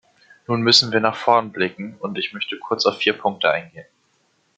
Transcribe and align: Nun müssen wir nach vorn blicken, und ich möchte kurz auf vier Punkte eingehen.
Nun 0.47 0.63
müssen 0.63 0.91
wir 0.91 0.99
nach 0.99 1.15
vorn 1.15 1.51
blicken, 1.51 1.95
und 1.99 2.17
ich 2.17 2.33
möchte 2.33 2.57
kurz 2.57 2.87
auf 2.87 2.97
vier 2.97 3.13
Punkte 3.15 3.51
eingehen. 3.51 3.85